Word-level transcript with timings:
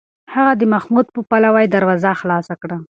هغه 0.35 0.53
د 0.59 0.63
محمود 0.73 1.07
په 1.15 1.21
پلوۍ 1.29 1.65
دروازه 1.69 2.11
خلاصه 2.21 2.53
کړه. 2.61 2.77